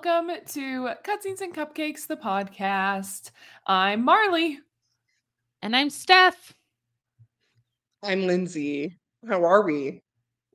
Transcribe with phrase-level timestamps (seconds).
[0.00, 3.32] welcome to Cutscenes and Cupcakes, the podcast.
[3.66, 4.58] I'm Marlee.
[5.60, 6.54] And I'm Steph.
[8.04, 8.96] I'm Lindsey.
[9.28, 10.00] How are we?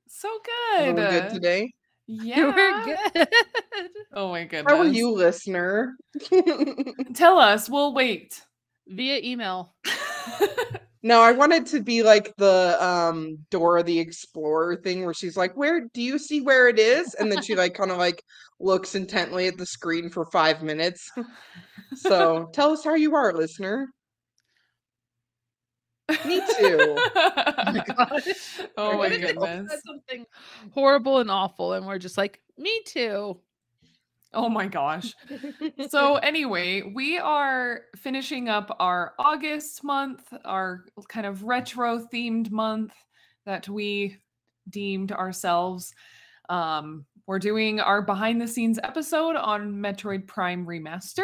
[0.07, 0.87] So good.
[0.87, 1.73] Are we good today?
[2.07, 2.53] Yeah.
[2.55, 3.27] We're good.
[4.13, 4.71] Oh my goodness.
[4.71, 5.97] How are you, listener?
[7.13, 7.69] Tell us.
[7.69, 8.41] We'll wait.
[8.87, 9.73] Via email.
[11.01, 15.55] no, I wanted to be like the um Dora the Explorer thing where she's like,
[15.57, 17.13] Where do you see where it is?
[17.15, 18.23] And then she like kind of like
[18.63, 21.11] looks intently at the screen for five minutes.
[21.95, 23.87] so tell us how you are, listener.
[26.25, 26.95] Me too.
[26.97, 28.21] oh my
[28.77, 29.81] Oh my goodness.
[29.85, 30.25] Something
[30.71, 33.39] horrible and awful, and we're just like, me too.
[34.33, 35.13] Oh my gosh.
[35.89, 42.93] So, anyway, we are finishing up our August month, our kind of retro themed month
[43.45, 44.17] that we
[44.69, 45.93] deemed ourselves.
[46.49, 51.23] Um, we're doing our behind the scenes episode on Metroid Prime Remastered.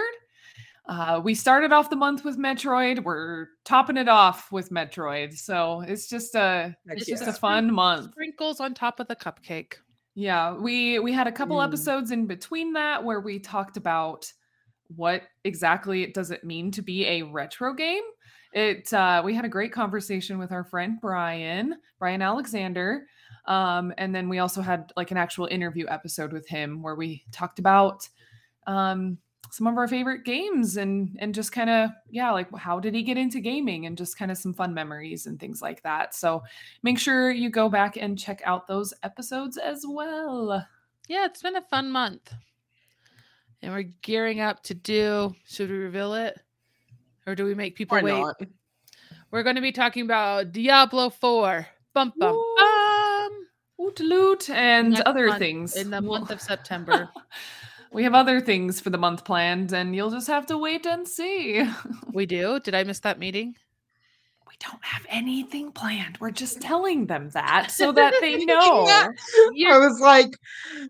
[0.88, 3.04] Uh, we started off the month with Metroid.
[3.04, 5.38] We're topping it off with Metroid.
[5.38, 7.16] So it's just a Heck it's yeah.
[7.16, 8.12] just a fun month.
[8.12, 9.74] Sprinkles on top of the cupcake.
[10.16, 11.68] Yeah, we we had a couple Mm.
[11.68, 14.32] episodes in between that where we talked about
[14.96, 18.04] what exactly it does it mean to be a retro game.
[18.54, 23.06] It uh, we had a great conversation with our friend Brian Brian Alexander,
[23.50, 27.24] um, and then we also had like an actual interview episode with him where we
[27.32, 28.08] talked about
[28.68, 29.18] um,
[29.52, 33.02] some of our favorite games and and just kind of yeah like how did he
[33.02, 36.14] get into gaming and just kind of some fun memories and things like that.
[36.14, 36.44] So
[36.84, 40.64] make sure you go back and check out those episodes as well.
[41.08, 42.32] Yeah, it's been a fun month.
[43.64, 46.40] And we're gearing up to do, should we reveal it?
[47.26, 48.20] Or do we make people Why wait?
[48.20, 48.42] not?
[49.32, 51.68] We're going to be talking about Diablo 4.
[51.94, 52.56] Bum, bum, Woo.
[52.58, 52.69] bum.
[53.80, 55.76] Woot loot and Next other month, things.
[55.78, 57.10] In the month of September.
[57.94, 61.08] we have other things for the month planned, and you'll just have to wait and
[61.08, 61.66] see.
[62.12, 62.60] we do.
[62.60, 63.56] Did I miss that meeting?
[64.62, 66.18] We don't have anything planned.
[66.20, 68.86] We're just telling them that so that they know.
[69.54, 69.74] yeah.
[69.74, 70.32] I was like,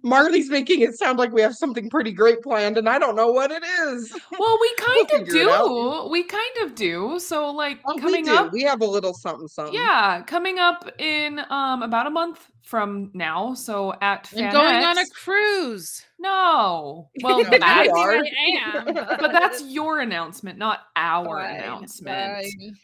[0.03, 3.31] Marlee's making it sound like we have something pretty great planned, and I don't know
[3.31, 4.11] what it is.
[4.39, 5.67] Well, we kind of figure it out.
[5.67, 6.09] do.
[6.09, 7.19] We kind of do.
[7.19, 8.33] So, like Oh, we coming do.
[8.35, 9.75] up, We have a little something something.
[9.75, 13.53] yeah, coming up in um about a month from now.
[13.53, 16.03] So at And going on a cruise.
[16.17, 18.15] no, well, No, that's are.
[18.15, 18.85] I am.
[18.95, 22.43] but that's your announcement, not our Fine, announcement.
[22.45, 22.75] fine.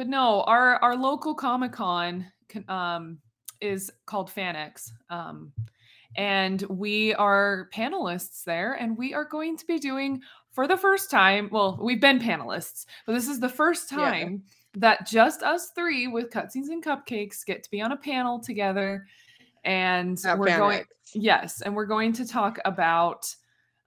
[0.00, 2.24] But no, our our local Comic Con
[2.68, 3.18] um,
[3.60, 5.52] is called FanX, um,
[6.16, 10.22] and we are panelists there, and we are going to be doing
[10.52, 11.50] for the first time.
[11.52, 13.98] Well, we've been panelists, but this is the first Yeah.
[13.98, 18.40] time that just us three with cutscenes and cupcakes get to be on a panel
[18.40, 19.04] together,
[19.64, 20.84] and At we're going.
[21.12, 23.26] Yes, and we're going to talk about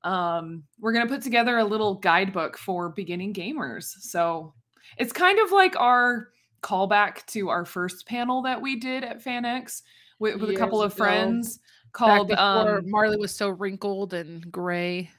[0.03, 3.85] um we're going to put together a little guidebook for beginning gamers.
[3.85, 4.53] So
[4.97, 6.29] it's kind of like our
[6.61, 9.81] callback to our first panel that we did at FanX
[10.19, 11.03] with, with a couple of ago.
[11.03, 11.59] friends
[11.91, 15.09] called before um Marlee was so wrinkled and gray.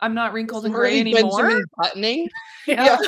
[0.00, 1.42] I'm not wrinkled and gray Marlee anymore.
[1.42, 2.28] Benjamin buttoning.
[2.66, 2.98] Yeah.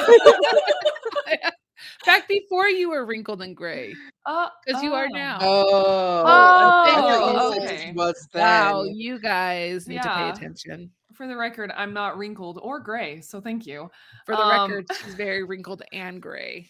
[1.28, 1.50] Yeah.
[2.06, 3.94] Back before you were wrinkled and gray.
[4.24, 5.14] Uh, 'Cause you are oh.
[5.14, 5.38] now.
[5.42, 7.92] Oh, Oh, I thought you said okay.
[7.92, 8.42] was then.
[8.42, 10.90] Wow, you guys need to pay attention.
[11.18, 13.90] For the record, I'm not wrinkled or gray, so thank you.
[14.24, 16.68] For the Um, record, she's very wrinkled and gray.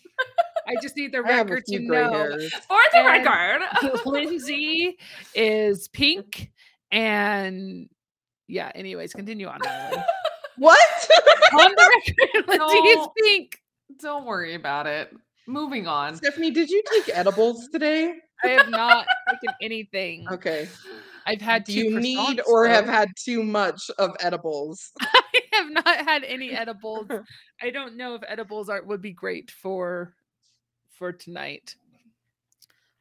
[0.66, 2.50] I just need the I have a record to know hairs.
[2.54, 4.00] For the And- record.
[4.06, 4.96] Lindsey
[5.34, 6.50] is pink
[6.90, 7.90] and
[8.46, 9.60] yeah, anyways, continue on.
[10.56, 10.78] What?
[11.52, 13.60] on the record, Lindsey is pink.
[14.00, 15.14] Don't worry about it.
[15.46, 16.16] Moving on.
[16.16, 18.14] Stephanie, did you take edibles today?
[18.42, 20.26] I have not taken anything.
[20.28, 20.68] Okay.
[21.28, 24.92] I've had Do you need or have had too much of edibles?
[25.00, 25.22] I
[25.52, 27.06] have not had any edibles.
[27.62, 30.14] I don't know if edibles are would be great for
[30.94, 31.74] for tonight.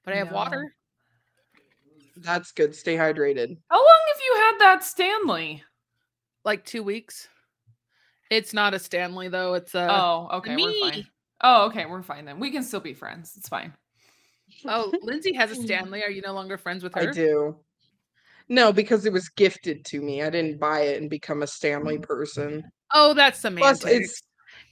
[0.03, 0.35] But I have No.
[0.35, 0.75] water.
[2.17, 2.75] That's good.
[2.75, 3.57] Stay hydrated.
[3.69, 5.63] How long have you had that Stanley?
[6.43, 7.29] Like two weeks.
[8.29, 9.53] It's not a Stanley though.
[9.53, 11.07] It's a oh, okay, we're fine.
[11.41, 12.41] Oh, okay, we're fine then.
[12.41, 13.35] We can still be friends.
[13.37, 13.73] It's fine.
[14.65, 14.91] oh.
[15.01, 15.63] Lindsey has a mm.
[15.63, 16.03] Stanley.
[16.03, 17.09] Are you no longer friends with her?
[17.09, 17.57] I do.
[18.49, 20.21] No, because it was gifted to me.
[20.23, 21.49] I didn't buy it and become a Mm.
[21.49, 22.63] Stanley person.
[22.93, 23.63] Oh, that's amazing.
[23.63, 24.23] Plus, it's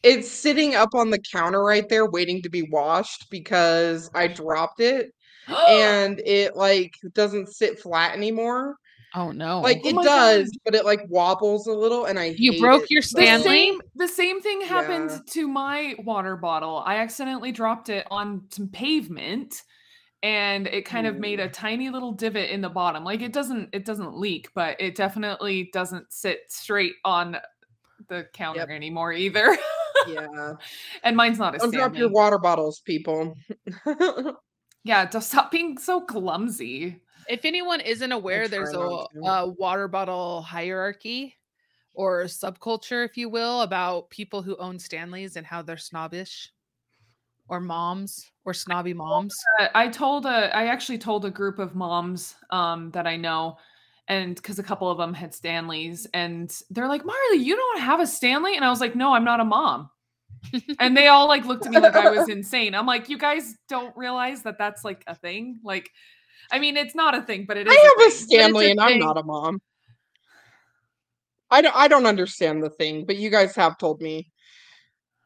[0.03, 4.79] it's sitting up on the counter right there, waiting to be washed because I dropped
[4.79, 5.11] it
[5.67, 8.75] and it like doesn't sit flat anymore.
[9.15, 9.61] oh no.
[9.61, 12.61] Like Oh it my does, but it like wobbles a little, and I you hate
[12.61, 13.43] broke it your so the Stanley?
[13.43, 15.19] same the same thing happened Yeah.
[15.31, 16.83] to my water bottle.
[16.85, 19.63] I accidentally dropped it on some pavement
[20.25, 23.03] and it kind of made a tiny little divot in the bottom.
[23.03, 27.37] Like it doesn't it doesn't leak, but it definitely doesn't sit straight on
[28.07, 28.69] the counter Yep.
[28.69, 29.55] anymore either.
[30.09, 30.53] Yeah.
[31.03, 33.35] and mine's not a Don't drop your water bottles, people.
[34.83, 37.01] Yeah, just stop being so clumsy.
[37.27, 38.77] If anyone isn't aware, try there's a,
[39.25, 41.35] a water bottle hierarchy
[41.95, 46.51] or subculture, if you will, about people who own Stanleys and how they're snobbish
[47.47, 49.35] or moms or snobby moms.
[49.73, 53.57] I told a I actually told a group of moms um that I know
[54.07, 57.99] and because a couple of them had Stanleys and they're like, Marlee, you don't have
[57.99, 58.55] a Stanley?
[58.55, 59.89] And I was like, No, I'm not a mom.
[60.79, 62.75] and they all like looked at me like I was insane.
[62.75, 65.59] I'm like, you guys don't realize that that's like a thing?
[65.63, 65.89] Like,
[66.51, 67.73] I mean, it's not a thing, but it is.
[67.75, 68.27] I have a thing.
[68.27, 69.59] Stanley a and I'm not a mom.
[71.49, 74.31] I don't I don't understand the thing, but you guys have told me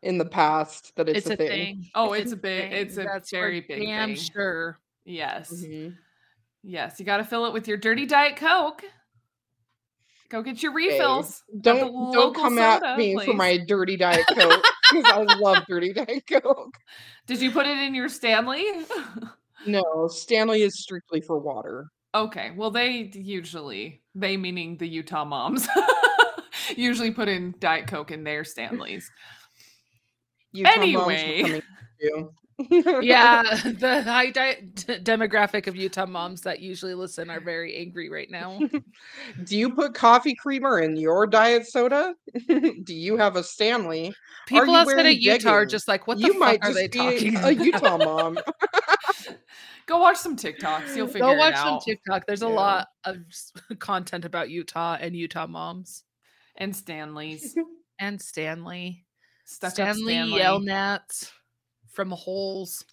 [0.02, 1.86] in the past that it's, It's, a, thing.
[1.96, 2.72] Oh, it's a big- thing.
[2.72, 4.30] it's a That's very big Damn thing.
[4.34, 4.80] sure.
[5.06, 5.52] Yes.
[5.52, 5.96] Mhm.
[6.64, 7.00] Yes.
[7.00, 8.84] You got to fill it with your dirty Diet Coke.
[10.30, 11.44] Go get your refills.
[11.60, 15.92] Don't don't come soda at me for my dirty diet coke because I love dirty
[15.92, 16.76] diet coke.
[17.26, 18.64] Did you put it in your Stanley?
[19.68, 21.88] No, Stanley is strictly for water.
[22.16, 22.52] okay.
[22.56, 25.68] Well, they usually, they meaning the Utah moms,
[26.78, 29.12] usually put in Diet Coke in their Stanleys.
[30.54, 31.62] Utah Anyway.
[32.00, 32.32] you.
[33.02, 33.44] Yeah,
[33.80, 38.30] the high diet d- demographic of Utah moms that usually listen are very angry right
[38.30, 38.60] now.
[39.46, 42.16] Do you put coffee creamer in your diet soda?
[42.50, 44.14] Do you have a Stanley?
[44.46, 46.76] People you outside of Utah are just like, what the you fuck might are just
[46.76, 47.66] they be talking a about?
[47.66, 48.40] Utah mom.
[49.86, 50.98] Go watch some TikToks.
[50.98, 51.32] You'll figure out.
[51.36, 52.26] Go watch some TikTok.
[52.28, 53.16] There's a lot of
[53.80, 56.04] content about Utah and Utah moms
[56.58, 57.56] and Stanleys.
[58.00, 59.06] and Stanley.
[59.50, 60.40] Stuck up Stanley Stanley.
[60.42, 61.32] Yelnats
[61.92, 62.86] from holes.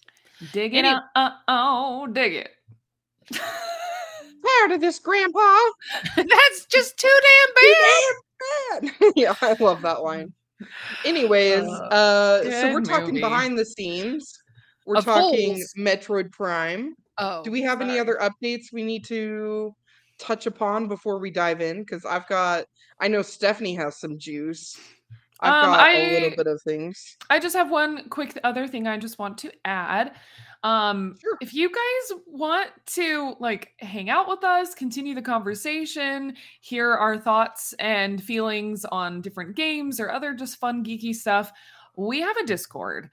[0.53, 2.49] Dig it Any- Uh, oh, dig it.
[3.39, 5.39] Tired of this, Grandpa.
[6.15, 7.19] That's just too
[8.71, 8.91] damn bad.
[8.99, 9.13] Bad.
[9.15, 10.33] yeah, I love that line.
[11.05, 13.21] Anyways, Uh, uh, so we're talking movie.
[13.21, 14.33] behind the scenes.
[14.87, 15.73] We're Of talking holes.
[15.77, 16.95] Metroid Prime.
[17.19, 19.75] Oh, Do we have any other updates we need to
[20.19, 21.81] touch upon before we dive in?
[21.81, 22.65] Because I've got,
[22.99, 24.75] I know Stephanie has some juice.
[25.39, 27.17] I've Um, got a little bit of things.
[27.29, 30.15] I just have one quick other thing I just want to add.
[30.63, 31.37] Um, Sure.
[31.41, 37.17] if you guys want to like hang out with us, continue the conversation, hear our
[37.17, 41.51] thoughts and feelings on different games or other just fun geeky stuff,
[41.95, 43.09] we have a Discord.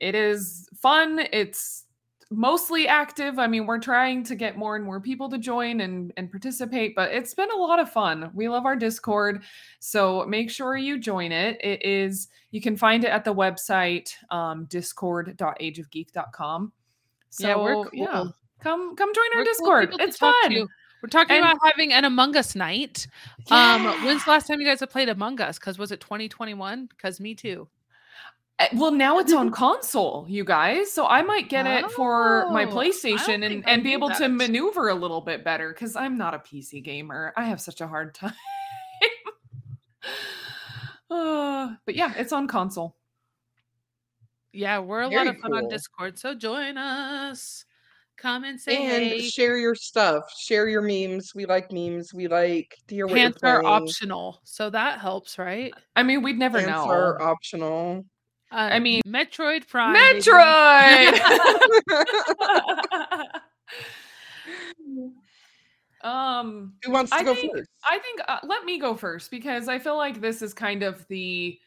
[0.00, 1.26] It is fun.
[1.32, 1.85] It's
[2.30, 3.38] mostly active.
[3.38, 6.94] I mean, we're trying to get more and more people to join and and participate,
[6.96, 8.30] but it's been a lot of fun.
[8.34, 9.42] We love our Discord,
[9.80, 11.58] so make sure you join it.
[11.62, 16.72] It is you can find it at the website um, discord.ageofgeek.com.
[17.30, 18.24] So Yeah, we're yeah,
[18.60, 19.92] come come join our We're Discord.
[19.92, 20.34] to it's fun.
[20.50, 20.66] to.
[21.02, 23.06] We're talking And- about having an Among Us night.
[23.50, 25.58] Um, when's the last time you guys have played Among Us?
[25.58, 26.86] Because was it 2021?
[26.86, 27.68] Because me too.
[28.58, 30.92] Uh, Well, now it's on console, you guys.
[30.92, 33.96] So I might get it for my Oh, I don't PlayStation and, and be knew
[33.96, 37.32] able to maneuver a little bit better because I'm not a PC gamer.
[37.36, 38.32] I have such a hard time.
[41.08, 42.96] Uh, but yeah, it's on console.
[44.52, 45.68] Yeah, we're a lot of fun on.
[45.68, 46.18] Discord.
[46.18, 47.64] So join us.
[48.16, 49.20] Come and say And hey.
[49.20, 50.24] share your stuff.
[50.36, 51.32] Share your memes.
[51.34, 52.12] We like memes.
[52.12, 55.72] We like to hear what Pants you're optional, so that helps, right?
[55.94, 56.88] I mean, we'd never Pants know.
[56.88, 58.04] are optional.
[58.52, 59.96] Uh, I mean, Metroid Prime.
[59.96, 61.20] Metroid.
[66.02, 67.70] um, Who wants to I go think- first?
[67.84, 71.06] I think uh, let me go first because I feel like this is kind of
[71.08, 71.58] the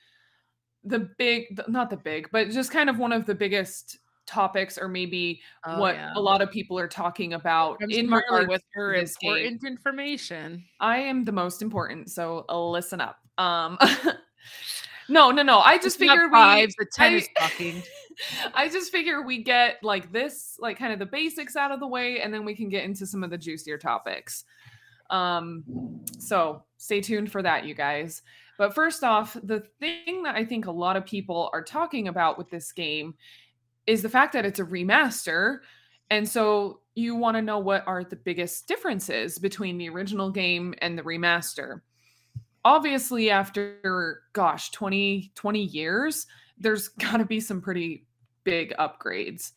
[0.85, 4.77] the big th- not the big, but just kind of one of the biggest topics
[4.77, 6.13] or maybe Oh, what yeah.
[6.15, 9.63] a lot of people are talking about in Marlee regards with her is this important
[9.65, 10.63] information.
[10.79, 13.17] I am the most important, so uh, listen up.
[13.37, 13.77] Um
[15.09, 15.59] No, no, no.
[15.59, 17.83] I just It's figured we the ten I- talking.
[18.53, 21.87] I just figure we get like this, like kind of the basics out of the
[21.87, 24.43] way, and then we can get into some of the juicier topics.
[25.09, 25.63] Um,
[26.19, 28.21] so stay tuned for that, you guys.
[28.57, 32.37] But first off, the thing that I think a lot of people are talking about
[32.37, 33.15] with this game
[33.87, 35.59] is the fact that it's a remaster.
[36.09, 40.75] And so you want to know what are the biggest differences between the original game
[40.81, 41.81] and the remaster.
[42.65, 48.05] Obviously, after gosh, 20, 20 years, there's got to be some pretty
[48.43, 49.51] big upgrades.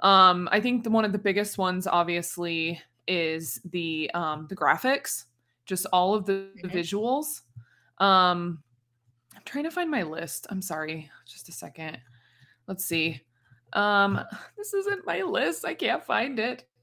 [0.00, 5.24] Um, I think the one of the biggest ones, obviously, is the um, the graphics,
[5.66, 7.42] just all of the, the visuals.
[7.98, 8.62] Um,
[9.34, 10.46] I'm trying to find my list.
[10.50, 11.98] I'm sorry, just a second.
[12.66, 13.22] Let's see.
[13.72, 14.20] Um,
[14.56, 15.64] this isn't my list.
[15.64, 16.66] I can't find it.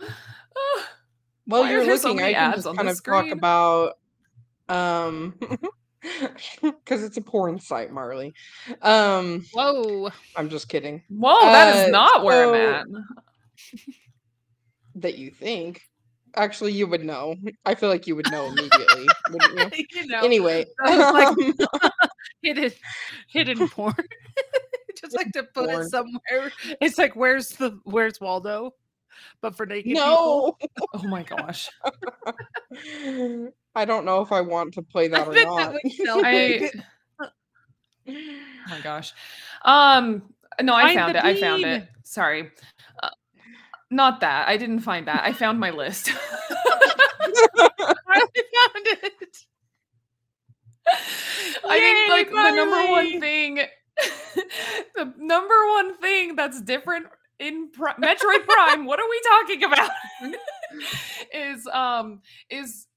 [1.48, 3.30] While Why are you're so looking, many I can just on kind the of talk
[3.30, 3.94] about
[4.68, 5.34] um
[6.62, 8.32] because it's a porn site, Marlee.
[8.82, 10.10] Um, Whoa.
[10.36, 11.02] I'm just kidding.
[11.08, 12.86] Whoa, that is Uh, not where so- I'm at.
[14.96, 15.82] That you think.
[16.34, 17.36] Actually, you would know.
[17.64, 19.84] I feel like you would know immediately, wouldn't you?
[20.02, 21.54] you know, Anyway, like, um,
[22.42, 22.72] hidden
[23.28, 23.94] hidden porn.
[25.00, 25.82] Just like to put Porn.
[25.86, 26.52] it somewhere.
[26.80, 28.72] It's like where's the where's Waldo?
[29.40, 30.00] But for naked people.
[30.04, 30.56] no,
[30.94, 31.70] Oh my gosh.
[33.78, 36.24] I don't know if I want to play I that or bet that not.
[36.24, 36.70] I,
[37.20, 37.28] oh
[38.68, 39.12] my gosh.
[39.64, 41.24] Um, no, I Find found the it.
[41.24, 41.88] I found it.
[42.02, 42.50] Sorry.
[43.00, 43.10] Uh,
[43.88, 44.48] not that.
[44.48, 45.22] I didn't find that.
[45.22, 46.10] I found my list.
[46.50, 47.30] I
[48.08, 49.36] found it.
[51.64, 53.54] I think Yay, like the number one thing,
[54.96, 57.06] the number one thing that's different
[57.38, 58.86] in Pri- Metroid Prime.
[58.86, 59.90] what are we talking about?
[61.32, 62.20] is um
[62.50, 62.87] is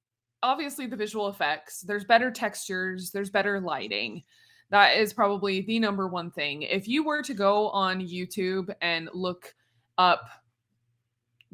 [0.43, 1.81] obviously the visual effects.
[1.81, 3.11] There's better textures.
[3.11, 4.23] There's better lighting.
[4.69, 6.61] That is probably the number one thing.
[6.63, 9.53] If you were to go on YouTube and look
[9.97, 10.29] up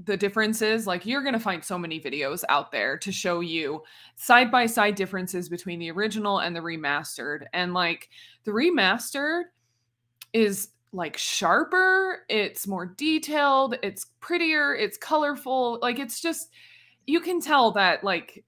[0.04, 3.82] the differences like you're going to find so many videos out there to show you
[4.16, 8.10] side by side differences between the original and the remastered and like
[8.44, 9.46] the remastered
[10.34, 16.52] is like sharper it's more detailed it's prettier it's colorful like it's just
[17.08, 18.44] you can tell that like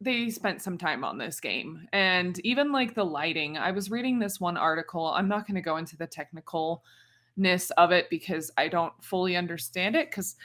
[0.00, 4.18] they spent some time on this game and even like the lighting i was reading
[4.18, 8.68] this one article i'm not going to go into the technicalness of it because i
[8.68, 10.36] don't fully understand it because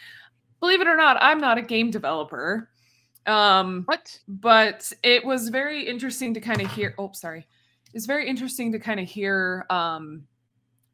[0.59, 2.69] believe it or not i'm not a game developer
[3.27, 4.19] um What?
[4.27, 7.47] but it was very interesting to kind of hear oh sorry
[7.93, 10.23] it's very interesting to kind of hear um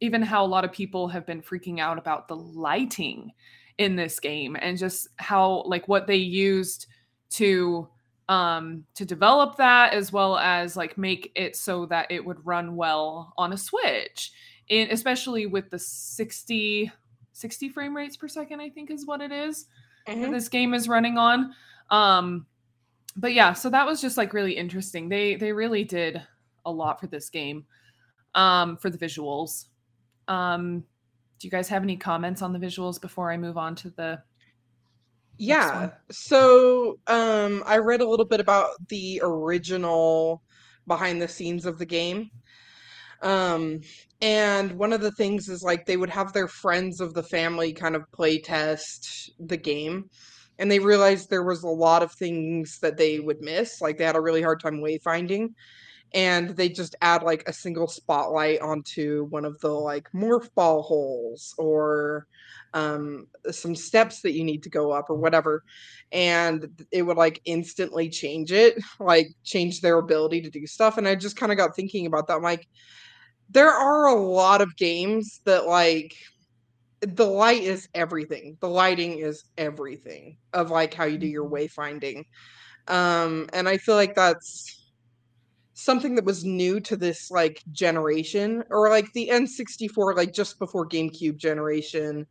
[0.02, 3.32] even how a lot of people have been freaking out about the lighting
[3.78, 6.88] in this game and just how like what they used
[7.30, 7.88] to
[8.30, 12.76] um to develop that as well as like make it so that it would run
[12.78, 14.32] well on a switch.
[14.70, 16.92] In especially with the 60
[17.34, 19.66] 60 frame rates per second i think is what it is
[20.06, 20.32] that Mhm.
[20.32, 21.54] this game is running on.
[21.90, 22.46] Um
[23.16, 25.10] but yeah so that was just like really interesting.
[25.10, 26.22] They they really did
[26.66, 27.66] a lot for this game
[28.36, 29.66] um for the visuals.
[30.28, 30.84] Um
[31.40, 34.22] do you guys have any comments on the visuals before i move on to the
[35.40, 35.92] Yeah.
[36.12, 40.44] So, um, I read a little bit about the original
[40.86, 42.30] behind the scenes of the game.
[43.22, 43.82] Um,
[44.22, 47.74] and one of the things is like they would have their friends of the family
[47.74, 50.10] kind of play test the game.
[50.58, 53.82] And they realized there was a lot of things that they would miss.
[53.82, 55.50] Like they had a really hard time wayfinding.
[56.14, 60.82] And they just add like a single spotlight onto one of the like morph ball
[60.82, 62.26] holes or
[62.74, 65.64] um some steps that you need to go up or whatever
[66.12, 71.08] and it would like instantly change it like change their ability to do stuff and
[71.08, 72.68] i just kind of got thinking about that I'm like
[73.50, 76.16] there are a lot of games that like
[77.02, 82.26] the light is everything the lighting is everything of like how you do your wayfinding
[82.88, 84.79] um and i feel like that's
[85.84, 90.88] something that was new to this like generation or like the n64 like just before
[90.88, 92.28] gamecube generation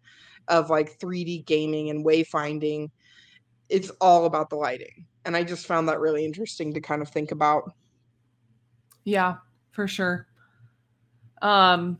[0.48, 2.90] of like 3d gaming and wayfinding
[3.68, 7.08] it's all about the lighting and i just found that really interesting to kind of
[7.10, 7.72] think about
[9.04, 9.38] Yeah,
[9.70, 10.26] for sure.
[11.42, 11.98] Um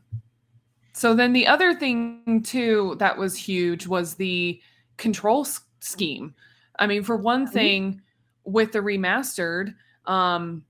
[0.93, 4.61] so then the other thing too that was huge was the
[4.97, 6.35] control s- scheme.
[6.79, 7.51] I mean, for one Mhm.
[7.53, 8.01] thing
[8.45, 9.75] with the remastered
[10.05, 10.65] um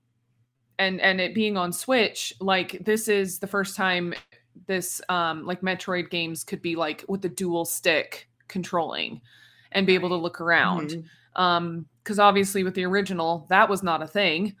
[0.80, 4.14] and and it being on Switch, like this is the first time
[4.66, 9.20] this um like Metroid games could be like with the dual stick controlling
[9.72, 11.04] and be able to look around Mhm.
[11.40, 14.56] um because obviously with the original that was not a thing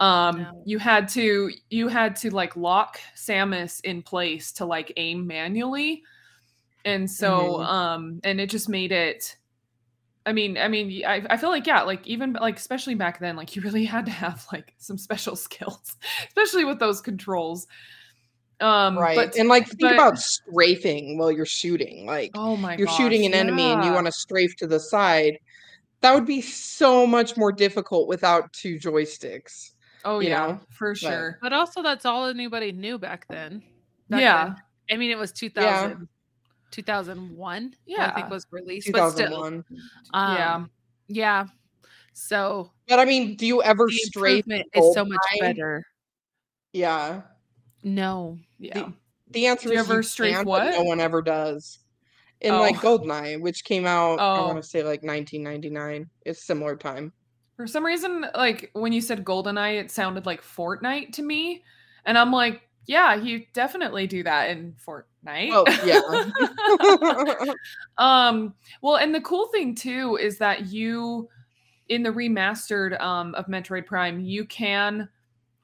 [0.00, 0.62] um No.
[0.66, 6.02] you had to you had to like lock samus in place to like aim manually
[6.84, 7.64] and so Mhm.
[7.66, 9.36] um and it just made it
[10.28, 13.18] i mean i mean y- I, I feel like yeah like even like especially back
[13.18, 15.96] then like you really had to have like some special skills
[16.28, 17.66] especially with those controls.
[18.60, 22.76] Um right but and like think but- about strafing while you're shooting like oh my
[22.76, 25.38] you're shooting gosh, an enemy and you want to strafe to the side
[26.00, 29.70] that would be so much more difficult without two joysticks
[30.04, 31.38] oh yeah know, for sure.
[31.40, 33.62] But also that's all anybody knew back then.
[34.08, 34.44] Back yeah.
[34.44, 34.56] then.
[34.90, 36.08] I mean it was 2000
[36.70, 39.64] 2001 I think was released but still 2001
[40.14, 40.66] um, Yeah.
[41.08, 41.46] yeah
[42.12, 45.40] so but i mean do you ever the improvement is so much Goldeneye?
[45.40, 45.84] better
[46.72, 47.22] yeah
[47.82, 48.94] no yeah Do,
[49.30, 51.78] The answer Do you is ever can, but no one ever does.
[52.40, 52.60] In Oh.
[52.60, 54.46] like Goldeneye, which came out, I Oh.
[54.46, 56.08] want to say like 1999.
[56.24, 57.12] It's similar time.
[57.56, 61.62] For some reason, like when you said GoldenEye, it sounded like Fortnite to me.
[62.04, 64.74] And I'm like, yeah, you definitely do that in
[65.24, 65.50] Fortnite.
[65.52, 67.54] Oh, yeah.
[67.98, 71.28] um, well, and the cool thing too is that you
[71.88, 75.08] in the remastered um of Metroid Prime, you can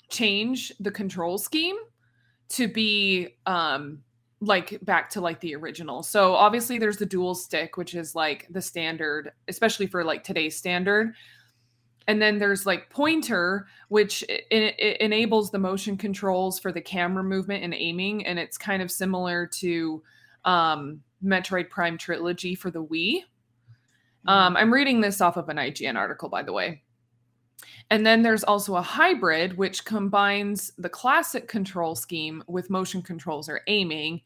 [0.08, 1.76] change the control scheme
[2.50, 4.00] to be um
[4.40, 6.02] like back to like the original.
[6.02, 10.56] So obviously there's the dual stick, which is like the standard, especially for like today's
[10.56, 11.14] standard.
[12.06, 16.80] And then there's like pointer, which i- i- it enables the motion controls for the
[16.80, 20.02] camera movement and aiming, and it's kind of similar to
[20.44, 23.22] um, Metroid Prime Trilogy for the Wii.
[24.26, 26.82] Um, I'm reading this off of an IGN article, by the way.
[27.90, 33.48] And then there's also a hybrid, which combines the classic control scheme with motion controls
[33.48, 34.20] or aiming.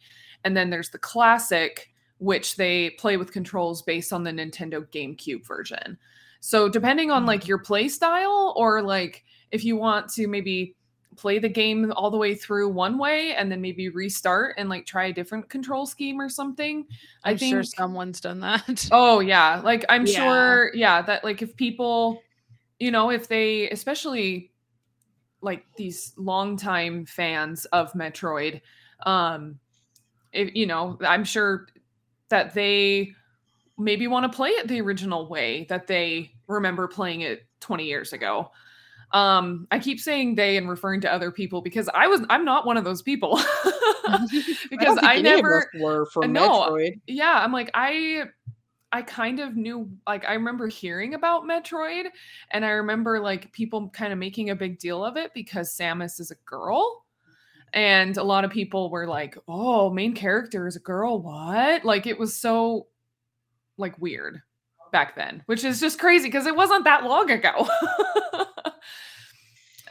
[0.44, 5.46] And then there's the classic, which they play with controls based on the Nintendo GameCube
[5.46, 5.98] version.
[6.40, 10.74] So depending on like your play style, or like if you want to maybe
[11.16, 14.86] play the game all the way through one way and then maybe restart and like
[14.86, 16.86] try a different control scheme or something.
[17.24, 18.88] I I'm sure think someone's done that.
[18.92, 20.14] Oh yeah, like I'm Yeah.
[20.14, 22.22] sure yeah that like if people
[22.78, 24.52] you know if they especially
[25.40, 28.60] like these longtime fans of Metroid
[29.06, 29.58] um
[30.32, 31.68] if you know I'm sure
[32.28, 33.12] that they
[33.78, 38.12] maybe want to play it the original way that they remember playing it 20 years
[38.12, 38.50] ago.
[39.12, 42.66] Um I keep saying they and referring to other people because I was I'm not
[42.66, 43.40] one of those people.
[44.70, 47.00] because I, us never were for no, Metroid.
[47.06, 48.24] yeah i'm like i
[48.92, 52.04] i kind of knew like i remember hearing about metroid
[52.50, 56.20] and i remember like people kind of making a big deal of it because samus
[56.20, 57.04] is a girl
[57.74, 62.06] and a lot of people were like oh main character is a girl what like
[62.06, 62.86] it was so
[63.78, 64.42] like weird
[64.92, 67.66] back then which is just crazy because it wasn't that long ago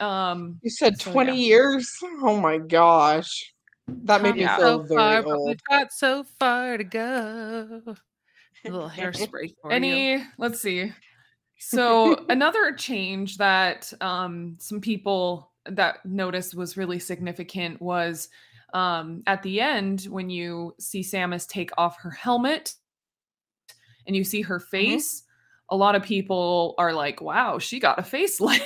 [0.00, 1.38] um You said So, 20 yeah.
[1.38, 1.90] years?
[2.22, 3.52] Oh my gosh.
[4.04, 4.56] That made me Yeah.
[4.56, 5.48] feel so very far, old.
[5.48, 7.82] we've got so far to go.
[8.66, 9.76] A little hairspray for you.
[9.76, 10.92] any let's see
[11.58, 18.28] so another change that um some people that noticed was really significant was
[18.74, 22.74] um at the end when you see samus take off her helmet
[24.08, 25.22] and you see her face
[25.70, 28.60] a lot of people are like wow she got a facelift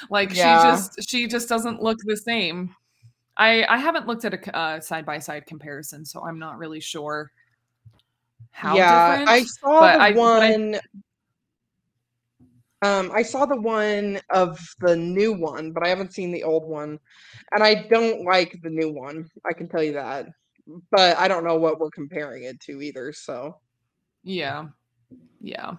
[0.10, 0.58] like Yeah.
[0.58, 2.74] she just she just doesn't look the same
[3.36, 7.30] i i haven't looked at a side by side comparison so i'm not really sure
[8.50, 10.80] how yeah, I saw the I- but I- one.
[12.82, 16.64] Um, I saw the one of the new one, but I haven't seen the old
[16.68, 16.98] one,
[17.52, 19.30] and I don't like the new one.
[19.48, 20.26] I can tell you that,
[20.90, 23.12] but I don't know what we're comparing it to either.
[23.12, 23.58] So
[24.22, 24.66] Yeah.
[25.40, 25.74] Yeah.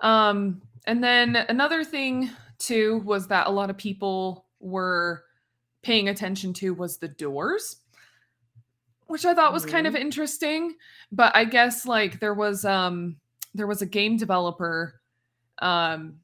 [0.00, 5.24] Um and then another thing too was that a lot of people were
[5.82, 7.76] paying attention to was the doors
[9.06, 10.74] which I thought was kind of interesting
[11.12, 13.16] but I guess like there was um
[13.54, 15.00] there was a game developer
[15.58, 16.16] um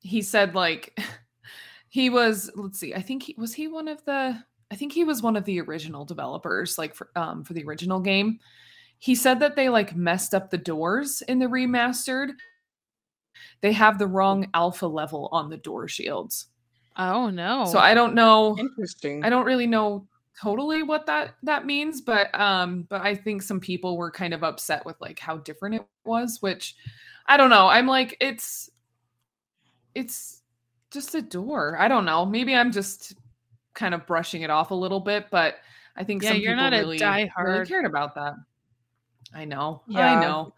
[0.00, 0.98] he said like
[1.88, 5.04] he was let's see I think he was he one of the I think he
[5.04, 8.38] was one of the original developers like for um for the original game.
[8.98, 12.30] He said that they like messed up the doors in the remastered.
[13.60, 16.46] They have the wrong alpha level on the door shields.
[16.96, 17.64] Oh no.
[17.66, 19.24] so i don't know interesting.
[19.24, 20.04] i don't really know
[20.40, 24.42] totally what that that means but um but i think some people were kind of
[24.42, 26.74] upset with like how different it was which
[27.26, 27.68] i don't know.
[27.68, 28.68] I'm like it's
[29.94, 30.42] it's
[30.90, 31.76] just a door.
[31.78, 32.24] I don't know.
[32.26, 33.14] Maybe i'm just
[33.78, 35.54] kind of brushing it off a little bit but
[35.96, 38.34] i think Yeah, some you're people not a really, really cared about that
[39.32, 40.12] i know Yeah.
[40.12, 40.52] i know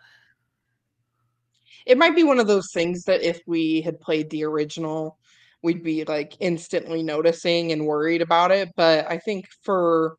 [1.86, 5.18] it might be one of those things that if we had played the original,
[5.62, 8.68] we'd be like instantly noticing and worried about it.
[8.76, 10.16] But I think for,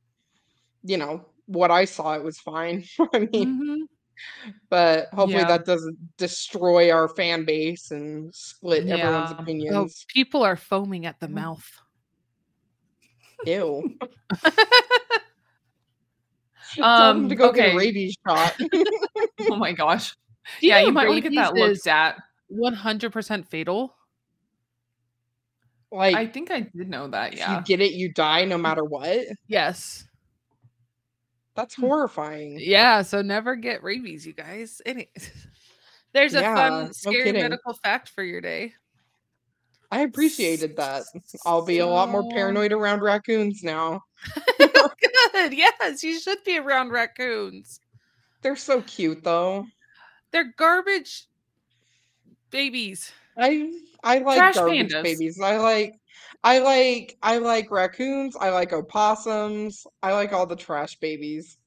[0.84, 2.84] you know, what I saw, it was fine.
[3.14, 3.78] I mean, Mhm.
[4.70, 5.48] but hopefully Yeah.
[5.50, 9.36] that doesn't destroy our fan base and split everyone's Yeah.
[9.36, 10.06] Oh, Oh, opinions.
[10.10, 11.34] people are foaming at the Mm.
[11.34, 11.72] mouth.
[13.45, 13.97] Ew.
[16.82, 18.56] Um to go get a rabies shot.
[19.49, 20.15] oh my gosh
[20.62, 22.15] yeah you might want to get that looked at
[22.51, 23.93] 100% fatal.
[25.91, 28.58] like, i think i did know that if yeah you get it, you die no
[28.58, 29.19] matter what.
[29.47, 30.06] Yes.
[31.56, 31.82] That's Hmm.
[31.82, 32.58] horrifying.
[32.62, 33.01] Yeah.
[33.01, 34.82] So never get rabies, you guys.
[34.86, 35.10] Any.
[36.13, 37.41] There's a Yeah, fun, scary kidding.
[37.43, 38.73] medical fact for your day.
[39.91, 41.04] I appreciated that.
[41.45, 44.01] I'll be a lot more paranoid around raccoons now.
[44.84, 44.89] Oh,
[45.34, 45.54] good.
[45.54, 47.80] Yes, you should be around raccoons.
[48.41, 49.67] They're so cute though.
[50.32, 51.25] They're garbage
[52.49, 53.12] babies.
[53.38, 53.71] I
[54.04, 55.04] I like Trash garbage pandas.
[55.04, 55.39] babies.
[55.41, 55.93] I like
[56.43, 58.36] I like I like raccoons.
[58.36, 59.86] I like opossums.
[60.01, 61.58] I like all the trash babies.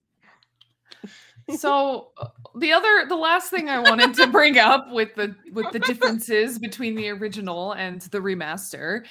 [1.57, 2.28] So uh,
[2.59, 6.59] the other the last thing i wanted to bring up with the with the differences
[6.59, 9.04] between the original and the remaster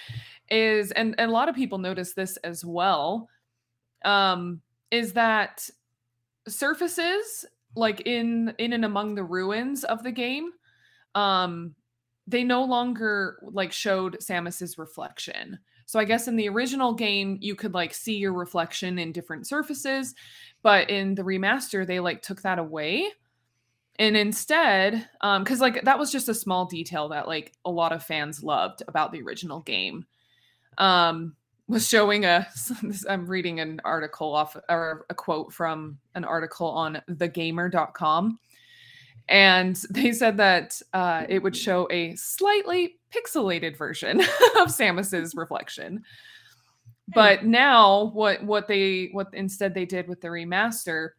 [0.50, 3.30] is and, and a lot of people notice this as well
[4.06, 5.70] um is that
[6.48, 10.52] surfaces like in in and among the ruins of the game
[11.16, 11.74] um
[12.28, 15.60] they no longer like showed samus's reflection.
[15.86, 19.48] So i guess in the original game you could like see your reflection in different
[19.48, 20.16] surfaces
[20.64, 23.08] but in the remaster they like took that away.
[24.00, 27.92] And instead um because like that was just a small detail that like a lot
[27.92, 30.06] of fans loved about the original game
[30.80, 31.36] um
[31.68, 32.48] was showing a
[33.10, 38.40] i'm reading an article off or a quote from an article on thegamer.com
[39.30, 44.20] and they said that uh, it would show a slightly pixelated version
[44.60, 46.04] of samus's reflection
[47.14, 51.10] but now what what they what instead they did with the remaster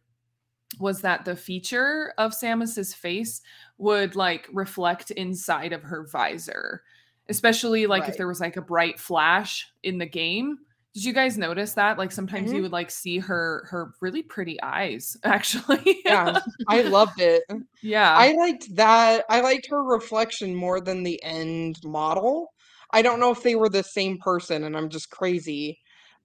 [0.79, 3.41] was that the feature of samus's face
[3.77, 6.81] would like reflect inside of her visor
[7.29, 10.57] especially like if there was like a bright flash in the game
[10.93, 12.55] did you guys notice that like sometimes Mhm.
[12.55, 17.43] you would like see her her really pretty eyes actually Yeah, I loved it.
[17.81, 19.25] yeah I liked that.
[19.29, 22.53] I liked her reflection more than the end model.
[22.95, 25.79] I don't know if they were the same person and I'm just crazy,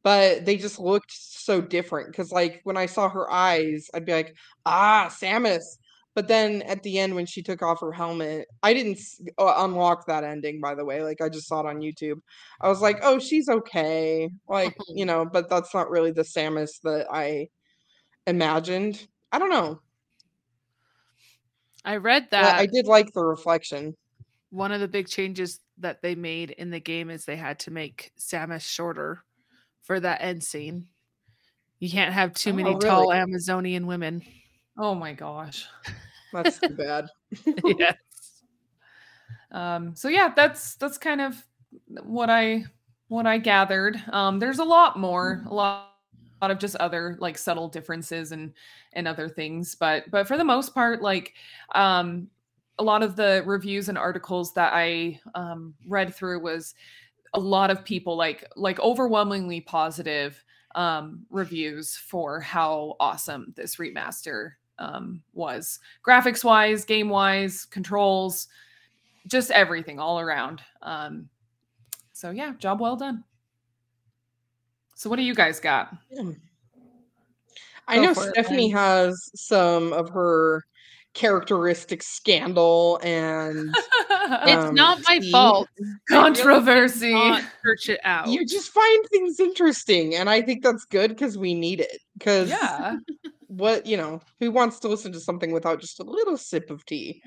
[0.04, 2.11] but they just looked so different.
[2.12, 5.64] Because, like, when I saw her eyes, I'd be like, ah, Samus.
[6.14, 9.54] But then at the end, when she took off her helmet, I didn't s- uh,
[9.59, 11.02] unlock that ending, by the way.
[11.02, 12.18] Like, I just saw it on YouTube.
[12.61, 14.30] I was like, oh, she's okay.
[14.48, 17.48] Like, you know, but that's not really the Samus that I
[18.26, 19.06] imagined.
[19.33, 19.80] I don't know.
[21.85, 23.96] I read But that I did like the reflection.
[24.50, 27.70] One of the big changes that they made in the game is they had to
[27.70, 29.22] make Samus shorter
[29.82, 30.86] for that end scene.
[31.78, 33.12] You can't have too many Oh, tall?
[33.12, 34.22] Amazonian women.
[34.78, 35.66] oh my gosh
[36.32, 37.08] That's too bad.
[37.64, 37.94] yes.
[39.52, 41.34] um so yeah that's that's kind of
[42.02, 42.64] what i
[43.08, 45.90] what i gathered um there's a lot more a lot,
[46.40, 48.52] a lot of just other like subtle differences and
[48.92, 51.34] and other things but but for the most part like
[51.74, 52.28] um
[52.81, 56.75] a lot of the reviews and articles that i um read through was
[57.35, 60.43] a lot of people like like overwhelmingly positive
[60.75, 68.49] um reviews for how awesome this remaster um was graphics wise game wise controls
[69.27, 70.62] just everything all around.
[70.83, 71.29] Um,
[72.12, 73.25] so yeah, job well done.
[74.95, 75.95] So what do you guys got?
[76.11, 76.33] Yeah.
[77.88, 80.64] I know for it, Stephanie has some of her
[81.14, 83.75] characteristic scandal and
[84.11, 85.31] It's Um, not my tea.
[85.33, 85.68] fault.
[86.09, 87.12] Controversy.
[87.12, 88.29] Not search it out.
[88.29, 91.99] you just find things interesting and I think that's good because we need it.
[92.18, 92.96] Because yeah.
[93.49, 96.85] what you know, who wants to listen to something without just a little sip of
[96.87, 97.20] tea?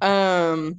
[0.00, 0.76] Um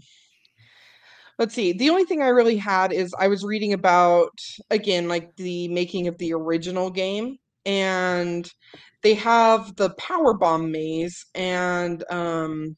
[1.40, 1.74] let's see.
[1.74, 4.32] The only thing I really had is I was reading about
[4.72, 8.52] again like the making of the original game and
[9.04, 12.76] they have the power bomb maze and um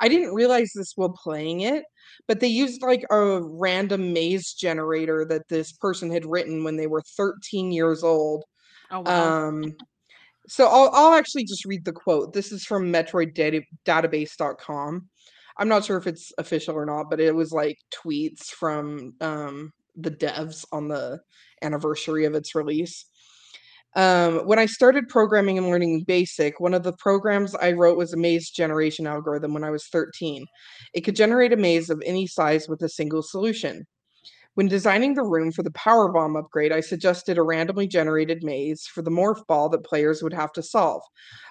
[0.00, 1.82] I didn't realize this while playing it,
[2.28, 6.86] but they used like a random maze generator that this person had written when they
[6.86, 8.44] were 13 years old
[8.92, 9.48] oh wow.
[9.48, 9.74] um,
[10.48, 12.32] so I'll I'll actually just read the quote.
[12.32, 15.08] This is from MetroidDatabase.com.
[15.58, 19.72] I'm not sure if it's official or not, but it was like tweets from um,
[19.96, 21.20] the devs on the
[21.62, 23.04] anniversary of its release.
[23.96, 28.12] Um, when I started programming and learning BASIC, one of the programs I wrote was
[28.12, 30.44] a maze generation algorithm when I was 13.
[30.94, 33.86] It could generate a maze of any size with a single solution.
[34.54, 38.86] When designing the room for the power bomb upgrade, I suggested a randomly generated maze
[38.86, 41.02] for the morph ball that players would have to solve.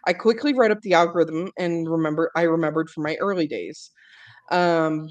[0.06, 3.91] I quickly wrote up the algorithm and remember I remembered from my early days.
[4.52, 5.10] Um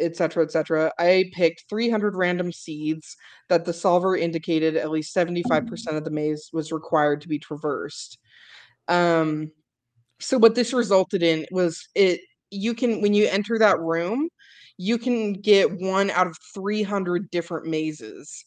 [0.00, 3.16] etc etc i picked 300 random seeds
[3.48, 8.18] that the solver indicated at least 75% of the maze was required to be traversed.
[8.88, 9.52] Um
[10.18, 14.28] so what this resulted in was it you can when you enter that room
[14.78, 18.44] you can get one out of 300 different mazes.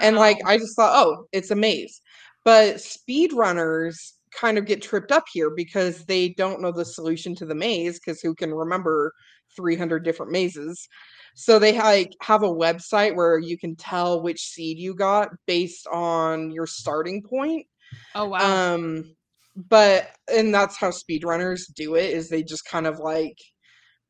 [0.00, 2.00] And like i just thought oh it's a maze.
[2.44, 7.46] But speedrunners kind of get tripped up here because they don't know the solution to
[7.46, 9.12] the maze because who can remember
[9.56, 10.88] 300 different mazes
[11.34, 15.86] So they like have a website where you can tell which seed you got based
[15.88, 17.66] on your starting point.
[18.14, 18.70] Oh wow.
[18.74, 19.16] Um
[19.56, 23.36] but and that's how speedrunners do it is they just kind of like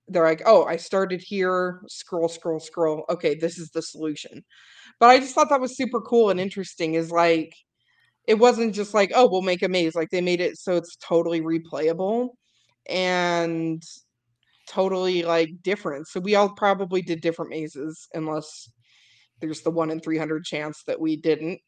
[0.08, 3.04] they're like, "Oh, I started here, scroll scroll scroll.
[3.10, 4.44] Okay, this is the solution."
[5.00, 7.54] But I just thought that was super cool and interesting is like
[8.26, 10.96] it wasn't just like, "Oh, we'll make a maze." Like they made it so it's
[10.96, 12.30] totally replayable
[12.88, 13.82] and
[14.68, 16.08] totally like different.
[16.08, 18.70] So we all probably did different mazes unless
[19.40, 21.60] there's the 1 in 300 chance that we didn't.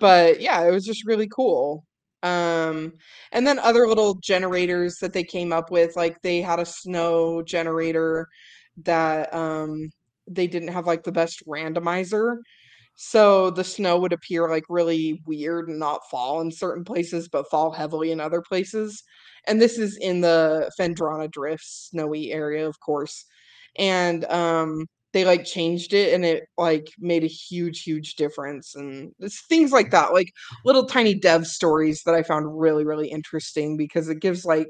[0.00, 1.84] but yeah, it was just really cool.
[2.22, 2.94] Um
[3.32, 7.42] and then other little generators that they came up with like they had a snow
[7.42, 8.26] generator
[8.84, 9.90] that um
[10.28, 12.38] they didn't have like the best randomizer.
[13.00, 17.48] So the snow would appear like really weird and not fall in certain places but
[17.50, 19.04] fall heavily in other places
[19.46, 23.24] and this is in the Phendrana Drift snowy area, of course.
[23.78, 28.74] And um, they like changed it, and it like made a huge, huge difference.
[28.74, 30.32] And it's things like that, like
[30.64, 34.68] little tiny dev stories that I found really, really interesting because it gives like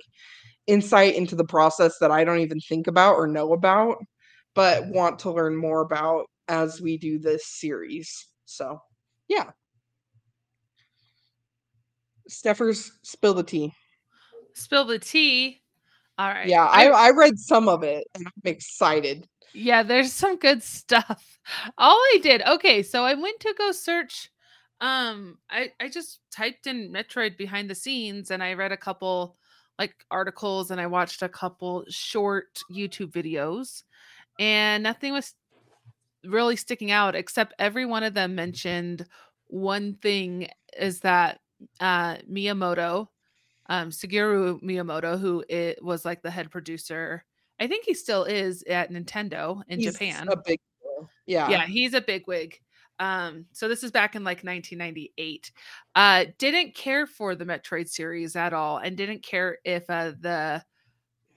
[0.67, 3.97] insight into the process that I don't even think about or know about,
[4.55, 8.27] but want to learn more about as we do this series.
[8.45, 8.81] So,
[9.29, 9.51] yeah.
[12.29, 13.73] Steffers, spill the tea
[14.59, 15.63] spill the tea.
[16.19, 16.49] All right.
[16.49, 19.29] Yeah, I, I read some of it and I'm excited.
[19.55, 21.39] Yeah, there's some good stuff.
[21.79, 24.31] All I did, okay, so I went to go search.
[24.81, 29.37] Um, I, I just typed in Metroid behind the scenes and I read a couple
[29.79, 33.85] like articles and I watched a couple short YouTube videos
[34.41, 35.35] and nothing was
[36.25, 39.07] really sticking out except every one of them mentioned
[39.47, 41.41] one thing is that
[41.81, 43.09] uh Miyamoto
[43.69, 47.25] um, Shigeru Miyamoto, who it was like the head producer.
[47.61, 50.29] I think he still is at Nintendo in he's Japan.
[50.31, 50.61] A big,
[51.27, 52.59] yeah, yeah, he's a big wig.
[53.01, 55.53] Um, so this is back in like 1998.
[55.95, 60.63] Uh, didn't care for the Metroid series at all, and didn't care if uh, the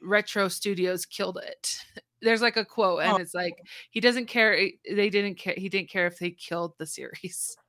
[0.01, 1.77] retro studios killed it.
[2.21, 3.17] There's like a quote, and oh.
[3.17, 3.55] it's like
[3.89, 4.69] he doesn't care.
[4.89, 5.55] They didn't care.
[5.57, 7.55] He didn't care if they killed the series.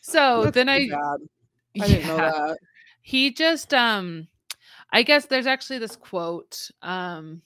[0.00, 1.82] So That's then I, bad.
[1.82, 2.58] I didn't know that
[3.06, 4.26] he just um
[4.92, 7.40] i guess there's actually this quote um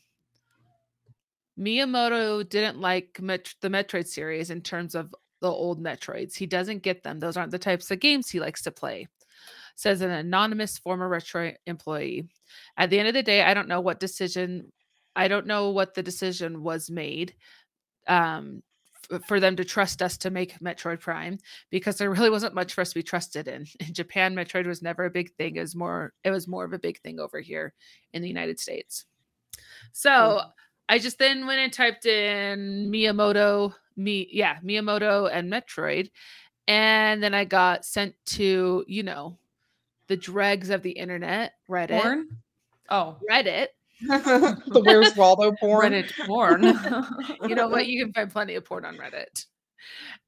[1.58, 6.82] miyamoto didn't like Met- the metroid series in terms of the old metroids he doesn't
[6.82, 9.06] get them those aren't the types of games he likes to play
[9.74, 12.26] says an anonymous former retro employee
[12.78, 14.72] at the end of the day i don't know what decision
[15.16, 17.34] i don't know what the decision was made
[18.06, 18.62] um
[19.26, 21.38] for them to trust us to make Metroid Prime
[21.70, 23.66] because there really wasn't much for us to be trusted in.
[23.80, 25.56] In Japan, Metroid was never a big thing.
[25.56, 27.72] It was more it was more of a big thing over here
[28.12, 29.06] in the United States.
[29.92, 30.42] So.
[30.90, 36.10] I just then went and typed in Miyamoto, me yeah, Miyamoto and Metroid.
[36.66, 39.38] And then I got sent to, you know,
[40.08, 42.02] the dregs of the internet, Reddit.
[42.02, 42.38] Porn?
[42.88, 43.18] Oh.
[43.30, 43.68] Reddit
[44.00, 45.92] the Where's Waldo porn.
[45.92, 46.62] Reddit porn.
[47.48, 47.86] you know what?
[47.90, 49.46] You can find plenty of porn on Reddit.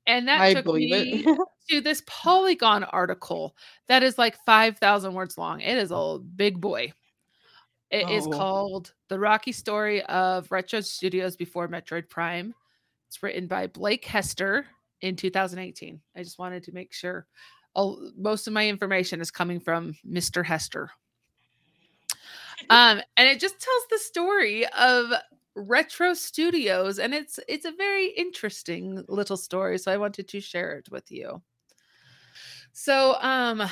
[0.06, 1.24] And that I took me
[1.70, 3.54] to this Polygon article
[3.88, 5.60] that is like 5,000 words long.
[5.60, 6.92] It is a big boy.
[7.90, 8.16] It oh.
[8.16, 12.54] is called The Rocky Story of Retro Studios Before Metroid Prime.
[13.08, 14.66] It's written by Blake Hester
[15.02, 16.00] in 2018.
[16.16, 17.26] I just wanted to make sure
[17.74, 20.44] all, most of my information is coming from Mr.
[20.44, 20.90] Hester.
[22.70, 25.12] Um, and it just tells the story of
[25.54, 30.78] retro studios and it's it's a very interesting little story so i wanted to share
[30.78, 31.42] it with you.
[32.72, 33.62] So um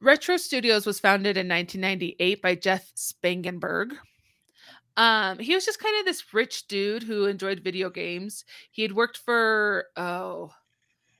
[0.00, 3.92] retro studios was founded in 1998 by jeff spangenberg.
[4.96, 8.44] Um he was just kind of this rich dude who enjoyed video games.
[8.72, 10.50] He had worked for oh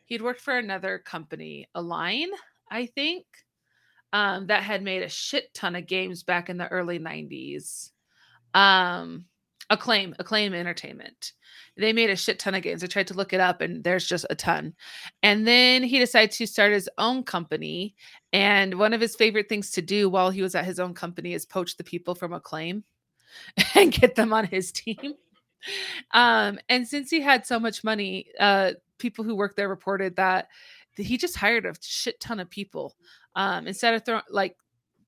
[0.06, 2.28] he'd worked for another company align
[2.70, 3.24] i think
[4.14, 7.90] um, that had made a shit ton of games back in the early 90s.
[8.54, 9.24] Um,
[9.70, 11.32] Acclaim, Acclaim Entertainment.
[11.76, 12.84] They made a shit ton of games.
[12.84, 14.74] I tried to look it up and there's just a ton.
[15.24, 17.96] And then he decided to start his own company.
[18.32, 21.34] And one of his favorite things to do while he was at his own company
[21.34, 22.84] is poach the people from Acclaim
[23.74, 25.14] and get them on his team.
[26.12, 30.46] Um, and since he had so much money, uh, people who worked there reported that
[30.96, 32.94] he just hired a shit ton of people
[33.34, 34.56] um, instead of throwing like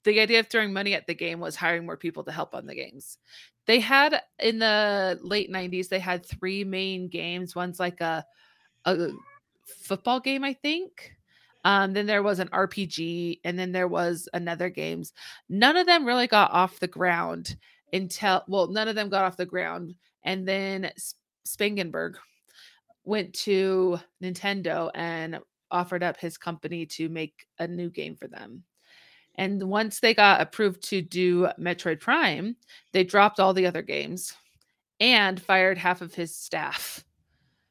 [0.04, 2.66] the idea of throwing money at the game was hiring more people to help on
[2.66, 3.18] the games.
[3.66, 7.56] They had in the late 90s, they had three main games.
[7.56, 8.24] One's like a,
[8.84, 9.08] a
[9.64, 11.12] football game, I think.
[11.64, 15.12] Um, then there was an RPG, and then there was another games.
[15.48, 17.56] None of them really got off the ground
[17.92, 20.90] until well, none of them got off the ground and then
[21.46, 22.16] Spangenberg
[23.04, 25.38] went to Nintendo and
[25.70, 28.62] offered up his company to make a new game for them.
[29.36, 32.56] And once they got approved to do Metroid Prime,
[32.92, 34.34] they dropped all the other games
[34.98, 37.04] and fired half of his staff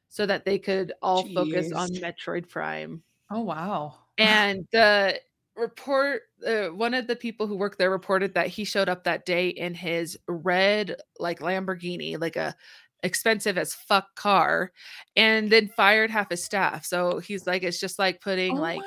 [0.08, 1.34] so that they could all Jeez.
[1.34, 3.02] focus on Metroid Prime.
[3.30, 3.94] Oh wow.
[4.18, 5.20] And the
[5.56, 9.26] report uh, one of the people who worked there reported that he showed up that
[9.26, 12.54] day in his red like Lamborghini, like a
[13.02, 14.72] expensive as fuck car
[15.16, 18.80] and then fired half his staff so he's like it's just like putting oh like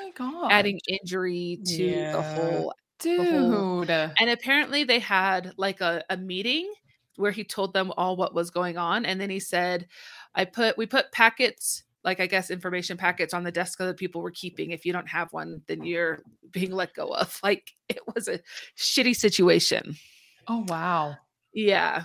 [0.50, 2.12] adding injury to yeah.
[2.12, 3.82] the whole dude the whole,
[4.20, 6.70] and apparently they had like a, a meeting
[7.16, 9.86] where he told them all what was going on and then he said
[10.34, 14.22] i put we put packets like I guess information packets on the desk that people
[14.22, 14.70] were keeping.
[14.70, 16.20] If you don't have one, then you're
[16.50, 17.38] being let go of.
[17.42, 18.40] Like it was a
[18.76, 19.96] shitty situation.
[20.46, 21.16] Oh wow.
[21.52, 22.04] Yeah.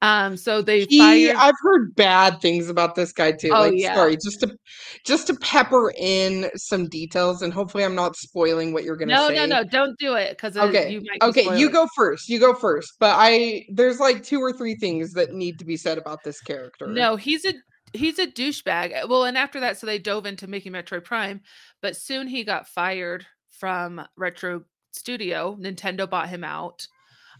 [0.00, 1.36] Um, so they he, fired.
[1.36, 3.50] I've heard bad things about this guy too.
[3.52, 3.94] Oh, like, yeah.
[3.94, 4.56] sorry, just to
[5.04, 9.28] just to pepper in some details, and hopefully, I'm not spoiling what you're gonna no,
[9.28, 9.34] say.
[9.34, 12.28] No, no, no, don't do it because okay, you okay, you go first.
[12.28, 12.92] You go first.
[13.00, 16.40] But I there's like two or three things that need to be said about this
[16.40, 16.86] character.
[16.86, 17.54] No, he's a
[17.92, 19.02] he's a douchebag.
[19.02, 21.40] Uh, well, and after that, so they dove into making Metroid Prime,
[21.82, 25.56] but soon he got fired from Retro Studio.
[25.60, 26.86] Nintendo bought him out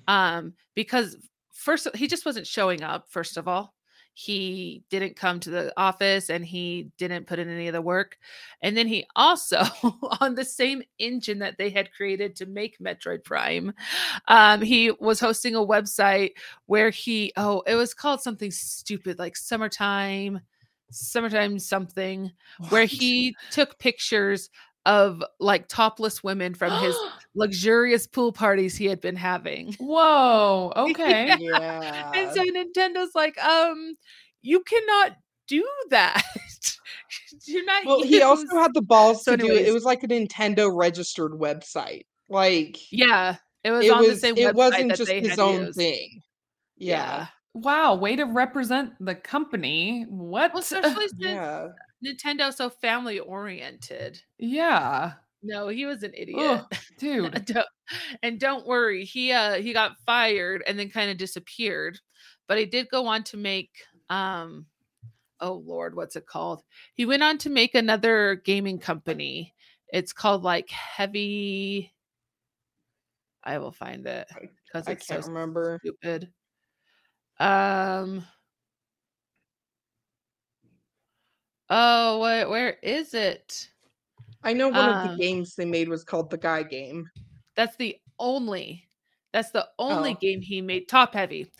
[0.09, 1.17] um, because
[1.59, 3.07] first he just wasn't showing up.
[3.11, 3.75] First of all,
[4.15, 8.19] he didn't come to the office and he didn't put in any of the work.
[8.63, 9.63] And then he also,
[10.21, 13.73] on the same engine that they had created to make Metroid Prime,
[14.27, 16.33] um, he was hosting a website
[16.67, 20.41] where he, oh, it was called something stupid like Summertime,
[20.91, 22.73] Summertime something, what?
[22.73, 24.51] where he took pictures
[24.89, 26.97] of like topless women from his
[27.35, 29.75] luxurious pool parties he had been having.
[29.75, 31.27] Whoa, okay.
[31.27, 31.37] yeah.
[31.39, 32.13] yeah.
[32.15, 33.97] And so Nintendo's like, um,
[34.41, 36.23] you cannot do that.
[37.45, 39.59] You're not Well, he also had the balls so to anyways.
[39.59, 39.69] do it.
[39.69, 42.07] It was like a Nintendo registered website.
[42.31, 43.37] Like Yeah.
[43.65, 44.49] It was it on was, the same website.
[44.49, 45.79] It wasn't just his own used.
[45.79, 46.23] thing.
[46.79, 46.97] Yeah.
[46.97, 47.27] yeah.
[47.55, 50.07] Wow, way to represent the company.
[50.09, 50.55] What?
[50.55, 51.69] Well, especially since yeah.
[52.05, 54.21] Nintendo so family oriented.
[54.39, 55.15] Yeah.
[55.43, 56.63] No, he was an idiot.
[56.99, 57.45] Dude.
[57.45, 57.67] don't,
[58.23, 61.99] and don't worry, he uh he got fired and then kind of disappeared.
[62.47, 63.71] But he did go on to make
[64.11, 64.67] um
[65.41, 66.63] oh lord, what's it called?
[66.95, 69.55] He went on to make another gaming company.
[69.93, 71.93] It's called like Heavy
[73.49, 74.29] I will find it
[74.67, 75.79] because I can't so remember.
[75.83, 76.31] Stupid.
[77.41, 78.25] Um
[81.71, 83.69] Oh, where, where is it?
[84.43, 87.09] I know one um, of the um games they made was called the Guy Game.
[87.57, 88.89] That's the only.
[89.33, 90.19] That's the only oh.
[90.21, 90.89] game he made.
[90.89, 91.51] Top Heavy,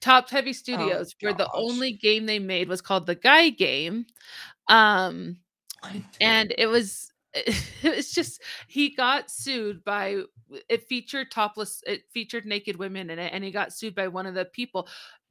[0.00, 3.48] Top Heavy oh, Studios, oh, where the only game they made was called the Guy
[3.48, 4.06] Game,
[4.68, 5.38] um,
[6.20, 10.20] and it was it's just he got sued by
[10.68, 14.26] it featured topless it featured naked women in it and he got sued by one
[14.26, 14.88] of the people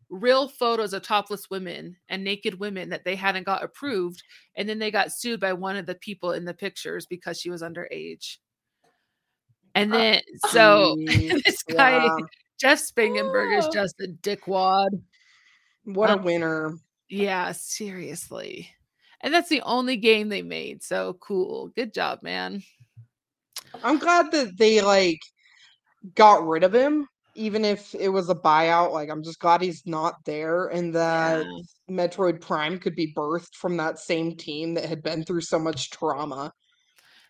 [0.09, 4.23] real photos of topless women and naked women that they hadn't got approved
[4.55, 7.49] and then they got sued by one of the people in the pictures because she
[7.49, 8.37] was underage.
[9.73, 12.17] And uh, then so this guy yeah.
[12.59, 15.01] jeff spangenberg is just a dickwad.
[15.83, 16.73] What um, a winner.
[17.09, 18.69] yeah seriously.
[19.21, 21.69] And that's the only game they made so cool.
[21.69, 22.63] Good job man.
[23.83, 25.19] I'm glad that they like
[26.13, 29.85] got rid of him even if it was a buyout, like I'm just glad he's
[29.85, 32.07] not there and that yeah.
[32.07, 35.89] Metroid Prime could be birthed from that same team that had been through so much
[35.89, 36.51] trauma.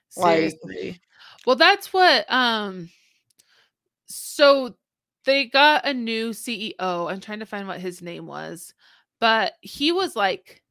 [0.09, 0.91] Seriously.
[0.91, 1.01] Like,
[1.45, 2.89] well, that's what um
[4.05, 4.75] so
[5.25, 6.75] they got a new CEO.
[6.79, 8.73] I'm trying to find what his name was,
[9.19, 10.61] but he was like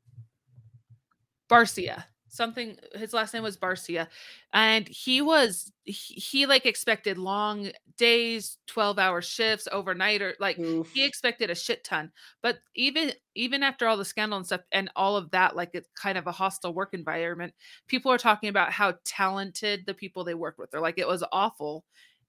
[1.51, 4.09] Barcia something his last name was Barcia
[4.53, 10.59] and he was he, he like expected long days 12 hour shifts overnight or like
[10.59, 10.91] Oof.
[10.93, 12.11] he expected a shit ton
[12.43, 15.89] but even even after all the scandal and stuff and all of that like it's
[15.95, 17.55] kind of a hostile work environment
[17.87, 21.23] people are talking about how talented the people they worked with they're like it was
[21.33, 21.85] awful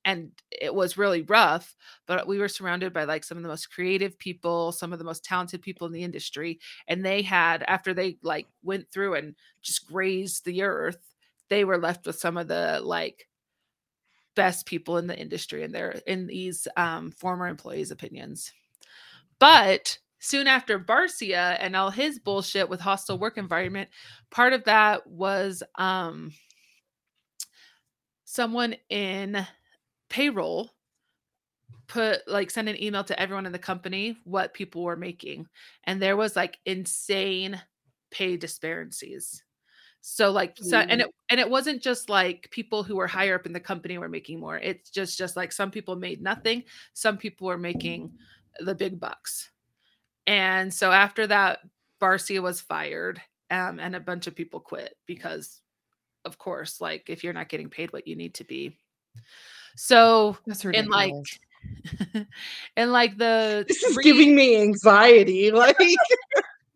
[0.05, 1.75] and it was really rough
[2.07, 5.05] but we were surrounded by like some of the most creative people some of the
[5.05, 9.35] most talented people in the industry and they had after they like went through and
[9.61, 10.99] just grazed the earth
[11.49, 13.27] they were left with some of the like
[14.35, 18.51] best people in the industry and they're in these um, former employees opinions.
[19.39, 23.89] But soon after barcia and all his bullshit with hostile work environment
[24.31, 26.31] part of that was um
[28.23, 29.45] someone in
[30.15, 30.71] payroll
[31.87, 35.45] put like send an email to everyone in the company what people were making
[35.83, 37.61] and there was like insane
[38.11, 39.43] pay disparities.
[39.99, 43.45] So like so and it and it wasn't just like people who were higher up
[43.45, 44.57] in the company were making more.
[44.57, 46.63] It's just just like some people made nothing
[46.93, 48.13] some people were making
[48.61, 49.49] the big bucks.
[50.27, 51.59] And so after that
[52.01, 55.59] barcia was fired um, and a bunch of people quit because
[56.23, 58.77] of course like if you're not getting paid what you need to be
[59.75, 61.13] so That's in like
[62.77, 65.51] in like the This is three- giving me anxiety.
[65.55, 65.77] Like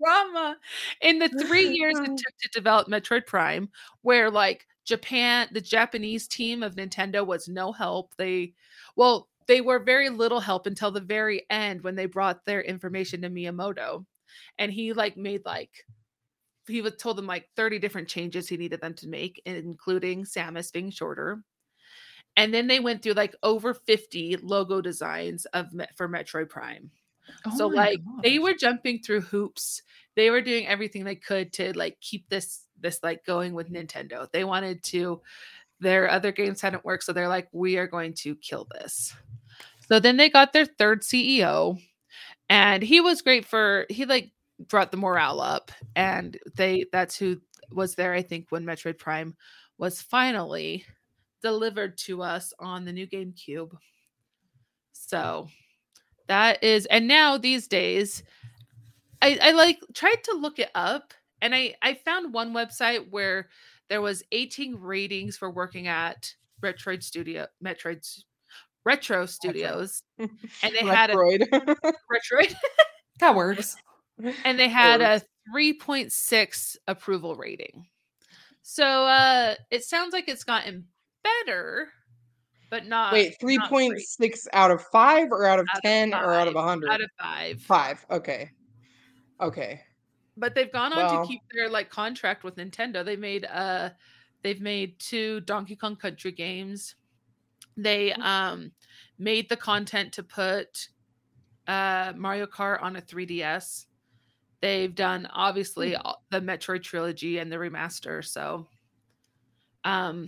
[0.02, 0.56] drama
[1.02, 3.70] in the three years it took to develop Metroid Prime,
[4.02, 8.16] where like Japan, the Japanese team of Nintendo was no help.
[8.18, 8.54] They,
[8.96, 13.22] well, they were very little help until the very end when they brought their information
[13.24, 14.06] to Miyamoto,
[14.58, 15.86] and he like made like
[16.68, 20.72] he was told them like 30 different changes he needed them to make, including Samus
[20.72, 21.44] being shorter.
[22.40, 25.68] And then they went through like over 50 logo designs of
[25.98, 26.90] for Metroid Prime.
[27.46, 29.82] Oh so like they were jumping through hoops.
[30.16, 34.32] They were doing everything they could to like keep this this like going with nintendo.
[34.32, 35.22] They wanted to
[35.82, 39.14] their other games hadn't worked so they're like we are going to kill this.
[39.90, 41.78] So then they got their third ceo
[42.48, 44.32] and he was great for he like
[44.70, 49.36] brought the morale up and they that's who was there i think when metroid prime
[49.78, 50.84] was finally
[51.42, 53.72] delivered to us on the new gamecube
[55.10, 55.48] so
[56.28, 58.22] that is, and now these days,
[59.24, 63.50] I, I like tried to look it up, and I I found one website where
[63.90, 66.32] there was 18 ratings for working at
[66.64, 68.26] Retroid Studio, Metroid's
[68.86, 70.30] Retro Studios, and
[70.62, 71.50] they had a Metroid.
[71.50, 72.54] Retroid,
[73.20, 73.76] that works.
[74.46, 75.22] and they had a
[75.56, 77.88] 3.6 approval rating.
[78.62, 80.86] So uh it sounds like it's gotten
[81.24, 81.90] better,
[82.70, 86.14] but not Wait, three point six out of five, or out of Out of ten,
[86.14, 86.90] or out of a hundred?
[86.90, 87.62] out of five.
[87.62, 88.06] Five.
[88.12, 88.52] Okay.
[89.42, 89.82] Okay.
[90.38, 93.04] but they've gone on Well- to keep their like contract with Nintendo.
[93.04, 93.90] They made uh
[94.42, 96.96] they've made two Donkey Kong Country games.
[97.76, 98.72] They um
[99.18, 100.88] made the content to put
[101.68, 103.86] uh Mario Kart on a 3DS.
[104.62, 106.16] They've done obviously Mm.
[106.32, 108.68] the Metroid trilogy and the remaster, so
[109.84, 110.28] um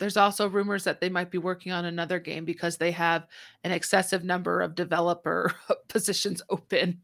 [0.00, 3.26] there's also rumors that they might be working on another game because they have
[3.64, 5.54] an excessive number of developer
[5.88, 7.02] positions open.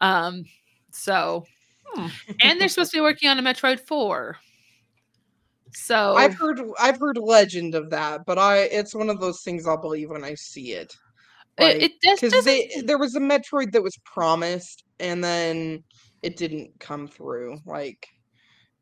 [0.00, 0.44] Um
[0.92, 1.44] so
[1.86, 2.08] Hmm.
[2.42, 4.38] and they're supposed to be working on a Metroid 4.
[5.74, 9.66] So I've heard I've heard legend of that, but I it's one of those things
[9.66, 10.92] I'll believe when I see it.
[11.58, 15.84] it, it just because they there was a Metroid that was promised and then
[16.22, 18.08] it didn't come through, like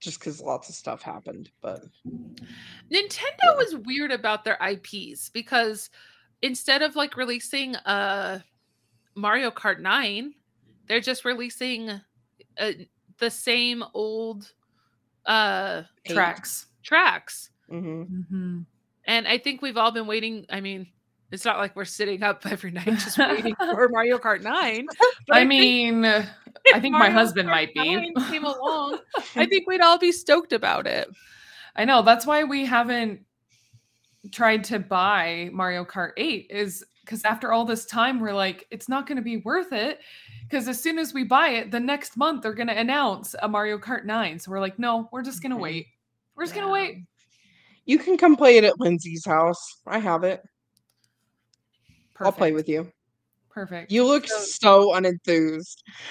[0.00, 1.50] just because lots of stuff happened.
[1.60, 1.84] But
[2.90, 3.56] Nintendo Yeah.
[3.56, 5.90] was weird about their IPs because
[6.42, 8.40] instead of like releasing uh
[9.14, 10.34] Mario Kart 9,
[10.86, 11.88] they're just releasing
[12.58, 12.72] uh,
[13.18, 14.52] the same old
[15.24, 16.12] uh Eight.
[16.14, 16.66] Tracks.
[16.82, 17.50] tracks.
[17.68, 18.66] hmm Mhm.
[19.08, 20.46] And I think we've all been waiting.
[20.50, 20.88] I mean,
[21.32, 24.86] it's not like we're sitting up every night just waiting for Mario Kart 9.
[25.26, 26.26] but I think mean, uh,
[26.74, 28.12] I think my Mario husband Kart might be.
[28.28, 28.98] came along.
[29.34, 31.08] I think we'd all be stoked about it.
[31.74, 33.20] I know that's why we haven't
[34.32, 38.88] tried to buy Mario Kart 8 is because after all this time we're like it's
[38.88, 40.00] not going to be worth it
[40.48, 43.46] because as soon as we buy it the next month they're going to announce a
[43.48, 45.60] Mario Kart 9 so we're like no we're just going to Mhm.
[45.62, 45.86] wait
[46.34, 47.04] we're just going to wait
[47.84, 49.76] you can come play it at Lindsey's house.
[49.86, 50.42] I have it.
[52.20, 52.90] I'll play with you.
[53.50, 55.76] perfect You look so unenthused.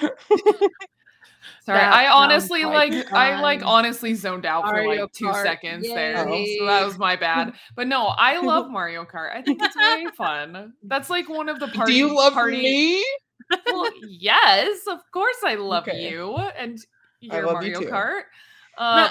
[1.64, 5.26] sorry That I honestly like like I like honestly zoned out for Mario like 2
[5.26, 6.28] Kart, seconds there
[6.58, 10.10] so that was my bad but no I love Mario Kart I think it's really
[10.16, 13.04] fun that's like one of the party Do you love party me?
[13.70, 16.10] well, yes, of course I love Okay.
[16.10, 16.78] you and
[17.20, 17.86] your love you Mario too.
[17.86, 18.22] Kart.
[18.78, 19.10] Uh,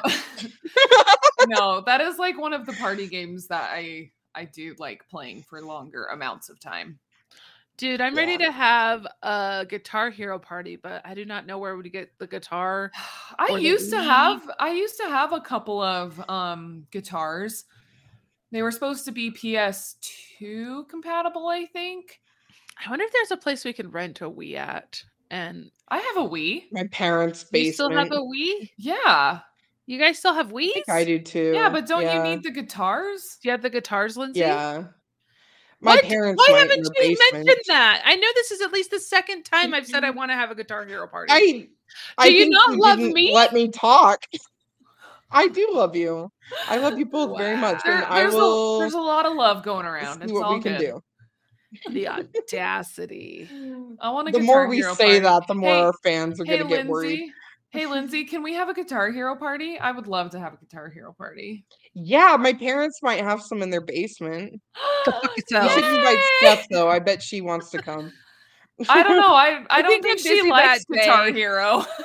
[1.47, 5.43] no, that is like one of the party games that I I do like playing
[5.43, 6.99] for longer amounts of time.
[7.77, 11.81] Dude, I'm ready to have a Guitar Hero party, but I do not know where
[11.81, 12.91] to get the guitar.
[13.39, 17.65] I used to have I used to have a couple of um guitars.
[18.51, 22.21] They were supposed to be PS2 compatible, I think.
[22.85, 25.03] I wonder if there's a place we can rent a Wii at.
[25.29, 26.71] And I have a Wii.
[26.71, 28.69] My parents' you still have a Wii?
[28.77, 29.39] Yeah.
[29.87, 30.83] You guys still have Wii's?
[30.89, 31.51] I I do too.
[31.53, 33.37] Yeah, but don't you need the guitars?
[33.41, 34.39] Do you have the guitars, Lindsey?
[34.39, 34.85] Yeah.
[35.81, 36.03] My What?
[36.05, 38.01] parents Why haven't you mentioned that?
[38.05, 40.17] I know this is at least the second time I've said I mm-hmm.
[40.17, 41.31] want to have a Guitar Hero party.
[41.31, 41.67] I
[42.17, 43.33] I you not you love me?
[43.33, 44.21] Let me talk.
[45.31, 46.31] I do love you.
[46.67, 49.25] I love you both very much, There- and I there's will a there's a lot
[49.25, 50.19] of love going around.
[50.19, 51.01] see It's what all we can good.
[51.83, 51.91] do.
[51.91, 52.07] The
[52.55, 53.49] audacity.
[53.99, 55.19] I want a The more we Hero say party.
[55.19, 57.31] that, the more Hey- our fans are Hey, gonna get worried.
[57.75, 57.87] Lindsey.
[57.87, 59.77] Hey, Lindsey, can we have a Guitar Hero party?
[59.77, 61.65] I would love to have a Guitar Hero party.
[61.93, 64.61] Yeah, my parents might have some in their basement.
[65.05, 66.89] fuck You should invite Steph though.
[66.89, 68.11] I bet she wants to come.
[68.89, 69.33] I don't know.
[69.33, 71.31] I I, I don't think think, she likes Guitar.
[71.31, 71.85] Hero.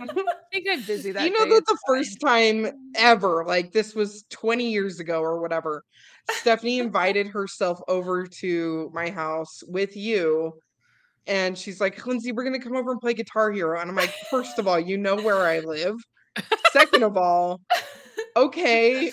[0.00, 0.06] I
[0.52, 3.94] think I'm busy that you know day, that it's the first time ever, like this
[3.94, 5.84] was 20 years ago or whatever,
[6.30, 10.54] Stephanie invited herself over to my house with you.
[11.26, 13.80] And she's like, Lindsey, we're gonna come over and play Guitar Hero.
[13.80, 15.96] And I'm like, first of all, you know where I live.
[16.72, 17.60] Second of all,
[18.36, 19.12] okay,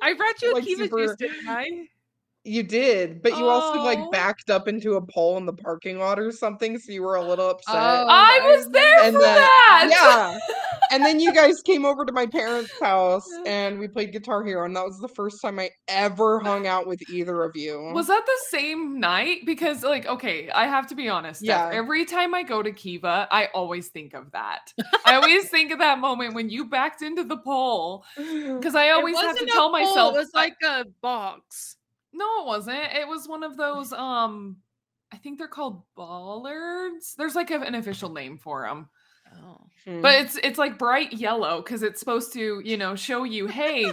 [0.00, 1.66] I brought you a like, Keva super- juice, didn't I?
[2.44, 3.84] You did, but you also Oh.
[3.84, 7.14] like backed up into a pole in the parking lot or something, so you were
[7.14, 7.74] a little upset.
[7.76, 9.88] Oh, I I was there And for then- that.
[9.90, 10.38] yeah.
[10.90, 14.64] and then you guys came over to my parents' house and we played Guitar Hero,
[14.64, 17.78] and that was the first time I ever hung out with either of you.
[17.94, 19.46] Was that the same night?
[19.46, 21.42] Because, like, okay, I have to be honest.
[21.44, 21.78] Steph, Yeah.
[21.78, 24.72] Every time I go to Keva, I always think of that.
[25.06, 28.04] I always think of that moment when you backed into the pole.
[28.16, 30.14] Because I always have to tell pole, myself.
[30.14, 31.76] It was like a box.
[32.12, 32.92] No, it wasn't.
[32.94, 33.92] It was one of those.
[33.92, 34.56] Um,
[35.12, 37.14] I think they're called bollards.
[37.16, 38.88] There's like an official name for them,
[39.42, 39.66] Oh.
[39.84, 40.00] Hmm.
[40.02, 43.90] but it's it's like bright yellow because it's supposed to, you know, show you, hey,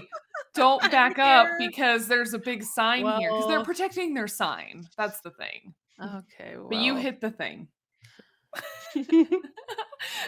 [0.54, 4.86] don't back up because there's a big sign here because they're protecting their sign.
[4.98, 5.74] That's the thing.
[6.02, 6.58] Okay.
[6.58, 6.70] Well.
[6.70, 7.68] But you hit the thing.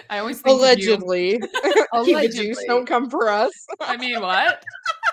[0.09, 2.47] I always think of allegedly, Keva Allegedly.
[2.47, 3.51] juice don't come for us.
[3.79, 4.63] I mean, what?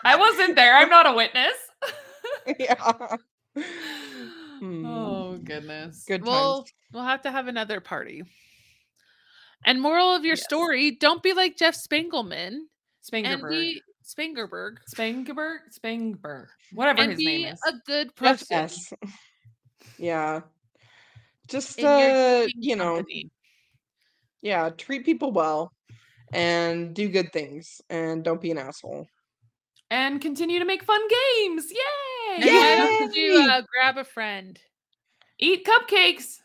[0.05, 0.77] I wasn't there.
[0.77, 1.55] I'm not a witness.
[2.59, 3.17] yeah.
[4.59, 4.85] Hmm.
[4.87, 6.05] oh goodness.
[6.07, 6.73] Good We'll times.
[6.93, 8.23] we'll have to have another party.
[9.65, 10.45] And moral of your Yes.
[10.45, 12.55] story: Don't be like Jeff Spangleman
[13.13, 13.51] and Spangerberg.
[13.51, 15.59] be Spangerberg Spangerberg?
[15.79, 16.47] Spangberg.
[16.73, 17.61] Whatever and his be name is.
[17.67, 18.69] a good person.
[19.99, 20.43] Yeah.
[21.49, 23.31] Just in uh, you know, company.
[24.43, 25.73] yeah, treat people well
[26.33, 29.09] and do good things and don't be an asshole.
[29.91, 31.67] And continue to make fun games.
[31.73, 31.79] Yay!
[32.37, 33.49] And why don't you Yay!
[33.49, 34.59] uh, grab a friend?
[35.39, 36.39] Eat cupcakes.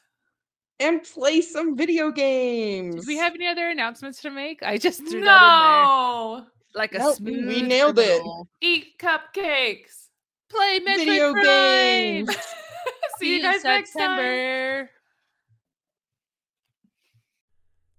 [0.79, 3.05] And play some video games.
[3.05, 4.61] Do we have any other announcements to make?
[4.63, 6.35] I just threw that in No.
[6.41, 7.47] there like a Nope, smooth.
[7.47, 8.21] we nailed it.
[8.61, 10.07] Eat cupcakes.
[10.49, 11.43] Play Metroid Video Prime.
[11.45, 12.29] games.
[13.19, 14.17] See you guys next time.
[14.17, 14.89] September.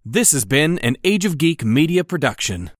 [0.04, 2.70] This has been an Age of Geek media production.